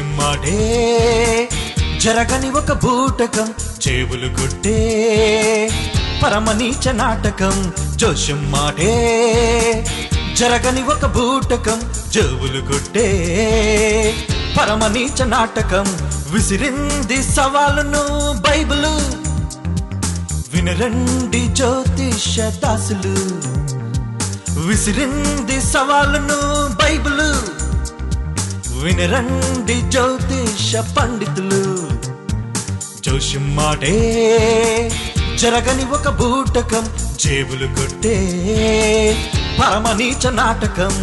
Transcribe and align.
మాటే 0.00 1.48
జరగని 2.00 2.50
ఒక 2.50 2.72
బూటకం 2.72 3.54
చెవులు 3.88 4.28
కొట్టే. 4.28 4.88
పరమనీచ 6.24 6.92
నాటకం 6.92 7.72
జోషం 7.96 8.52
జరగని 10.34 10.82
ఒక 10.82 11.06
బూటకం 11.06 11.92
చెవులు 12.16 12.60
కొట్టే. 12.60 13.08
పరమనీచ 14.60 15.24
నాటకం 15.24 15.84
విసిరింది 16.30 17.22
సవాలును 17.22 18.32
బైబిలు. 18.32 19.22
వినరండి 20.54 21.46
జ్యోతిష 21.46 22.38
దాసులు. 22.40 23.42
విసిరింది 24.60 25.60
సవాలును 25.60 26.68
బైబిలు. 26.82 27.51
వినరండి 28.82 29.74
జ్యోతిష 29.90 30.76
పండితులు. 30.96 31.60
జోషం 33.02 33.44
మాటే 33.56 33.94
జరగని 35.38 35.84
ఒక 35.84 36.08
బూటకం 36.08 36.84
జేబులు 37.16 37.66
కొట్టే 37.66 38.16
పరమనీచ 39.60 40.30
నాటకం. 40.30 40.94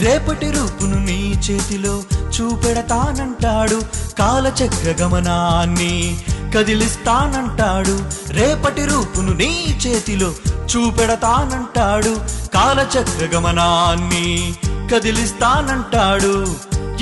రేపటి 0.00 0.50
రూపును 0.50 1.04
నీ 1.04 1.40
చేతిలో 1.50 2.02
చూపెడతానంటాడు 2.36 3.82
కాలచక్ర 4.18 5.02
గమనాన్ని 5.02 6.20
కదిలిస్తానంటాడు. 6.56 8.00
రేపటి 8.28 8.84
రూపును 8.84 9.32
నీ 9.32 9.78
చేతిలో 9.86 10.32
చూపెడతానంటాడు 10.70 12.20
కాలచక్ర 12.54 13.28
గమనాన్ని 13.34 14.54
కదిలిస్తానంటాడు. 14.92 16.56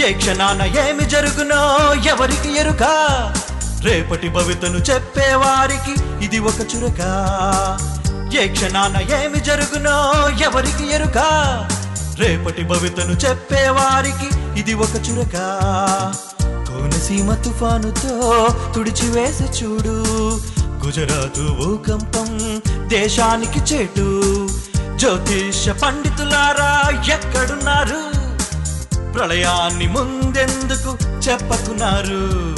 ఏ 0.06 0.12
క్షణాన 0.12 0.62
ఏమి 0.62 1.04
జరుగునో 1.04 1.94
ఎవరికి 1.94 2.58
ఎరుక? 2.58 2.82
రేపటి 3.82 4.28
భవితను 4.28 4.78
చెప్పేవారికి 4.78 6.24
ఇది 6.24 6.38
ఒక 6.38 6.60
చురక. 6.60 7.02
ఏ 8.40 8.48
క్షణాన 8.48 8.96
ఏమి 9.24 9.40
జరుగునో 9.40 10.28
ఎవరికి 10.44 10.94
ఎరుక? 10.94 11.18
రేపటి 12.18 12.62
భవితను 12.62 13.12
చెప్పేవారికి 13.12 14.58
ఇది 14.60 14.74
ఒక 14.74 14.96
చురక. 14.96 15.36
కోనసీమ 16.42 17.34
తుఫానుతో 17.34 18.46
తుడిచివేసి 18.74 19.44
చూడు. 19.44 20.04
గుజరాతు 20.86 21.40
భూకంపం 21.40 22.62
దేశానికి 22.88 23.58
చేటు. 23.58 24.48
జ్యోతిష 24.96 25.68
పండితులారా 25.68 27.04
ఎక్కడున్నారు? 27.14 28.16
ప్రళయాన్ని 29.12 29.86
ముందెందుకు 29.86 30.98
చెప్పకున్నారు? 31.28 32.56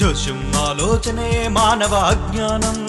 జోషం 0.00 0.52
ఆలోచనే 0.56 1.48
మానవ 1.48 1.94
అజ్ఞానం. 1.94 2.86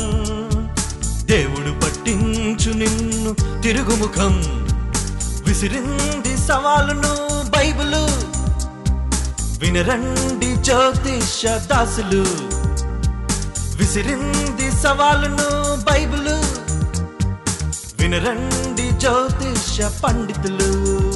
దేవుడు 1.25 1.85
పట్టించు 1.85 2.73
నిన్ను 2.73 3.61
తిరుగుముఖం. 3.61 4.58
విసిరింది 5.59 6.37
సవాలును 6.37 7.15
బైబులు. 7.49 8.05
వినరండి 9.59 10.55
జ్యోతిష 10.55 11.45
దాసులు. 11.45 12.25
విసిరింది 13.77 14.71
సవాలును 14.71 15.75
బైబులు. 15.75 16.35
వినరండి 18.01 18.89
జ్యోతిష 18.89 19.81
పండితులు. 20.03 21.08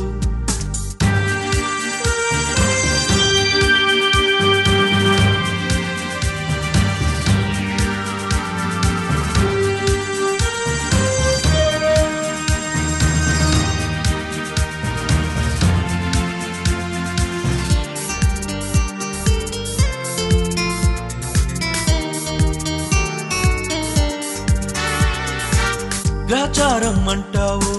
గ్రహచారం 26.30 27.10
అంటావు 27.10 27.74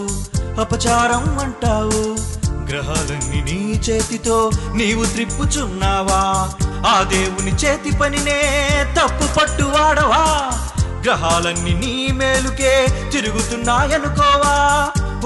అపచారం 0.61 1.39
అంటావు. 1.39 2.03
గ్రహాలన్నీ 2.71 3.41
నీ 3.41 3.73
చేతితో 3.73 4.51
నీవు 4.75 5.05
త్రిప్పుచున్నావా? 5.05 6.21
ఆ 6.87 7.03
దేవుని 7.03 7.53
చేతి 7.53 7.97
పనినే 7.97 8.41
తప్పు 8.99 9.41
పట్టు 9.41 9.63
వాడవా 9.63 10.25
గ్రహాలన్నీ 11.05 11.75
నీ 11.75 12.13
మేలుకే 12.13 12.87
తిరుగుతున్నాయనుకోవా? 13.13 14.55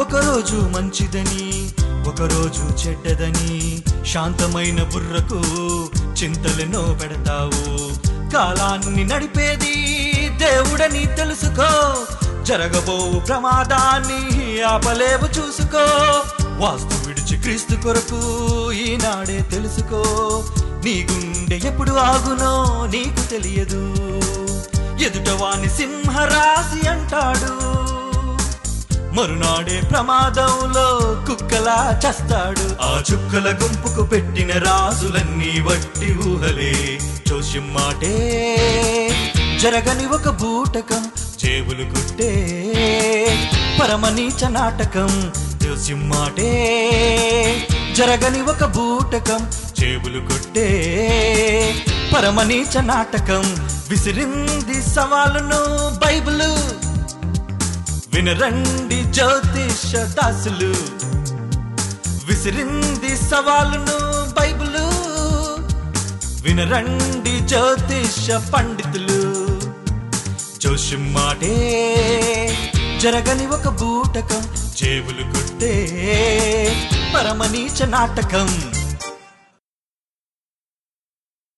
ఒకరోజు 0.00 0.56
మంచిదని 0.56 1.70
ఒకరోజు 2.08 2.88
చెడ్డదని 2.88 3.82
శాంతమైన 4.06 4.82
బుర్రకు 4.82 5.40
చింతలెన్నో 6.22 6.98
పెడతావు. 7.02 7.64
కాలాన్ని 8.30 9.04
నడిపేది 9.04 9.74
దేవుడని 10.38 11.06
తెలుసుకో 11.06 11.70
జరగబోవు 12.48 13.20
ప్రమాదాన్ని 13.20 14.62
ఆపలేవు 14.62 15.38
చూసుకో. 15.38 15.84
వాస్తు 16.58 17.08
విడిచి 17.08 17.36
క్రీస్తు 17.36 17.74
కొరకు 17.74 18.72
ఈనాడే 18.72 19.38
తెలుసుకో. 19.38 20.02
నీ 20.84 21.06
గుండె 21.10 21.56
ఎప్పుడు 21.56 21.90
ఆగునో 21.90 22.86
నీకు 22.86 23.30
తెలియదు. 23.30 23.94
ఎదుటవాని 25.04 25.68
సింహరాశి 25.68 26.88
అంటాడు. 26.88 27.54
మరునాడే 29.14 29.80
ప్రమాదంలో 29.80 30.98
కుక్కలా 31.28 32.00
చస్తాడు. 32.08 32.76
ఆ 32.82 33.02
చుక్కల 33.12 33.50
గుంపుకు 33.62 34.02
పెట్టిన 34.02 34.52
రాజులన్నీ 34.52 35.60
వట్టి 35.60 36.18
ఊహలే. 36.28 36.98
జోష్యం 37.28 37.74
మాటే 37.74 38.54
జరగని 39.58 40.06
ఒక 40.06 40.28
బూటకం 40.28 41.10
చేబులు 41.44 41.84
కుట్టే 41.84 42.72
పరమనీచ 43.82 44.48
నాటకం 44.48 45.32
సింహాటే 45.82 46.48
జరగని 47.96 48.42
ఒక 48.42 48.64
బూటకం 48.64 49.50
చేబులు 49.82 50.20
కొట్టే 50.20 51.74
పరమనీచ 52.16 52.80
నాటకం 52.80 53.56
విసిరింది 53.90 54.82
సవాలును 54.82 55.66
బైబిలు. 56.06 56.52
వినరండి 58.14 59.04
జ్యోతిష 59.04 59.96
దాసులు. 59.96 60.74
విసిరింది 62.26 63.16
సవాలును 63.16 64.24
బైబిలు. 64.40 64.88
వినరండి 66.42 67.40
జ్యోతిష 67.40 68.30
పండితులు. 68.54 69.17
జోషం 70.68 71.02
మాటే 71.12 71.52
జరగని 73.00 73.46
ఒక 73.46 73.68
బూటకం 73.68 74.42
జేబులు 74.76 75.24
కొట్టే 75.32 75.70
పరమనీచ 77.14 77.86
నాటకం. 77.86 78.48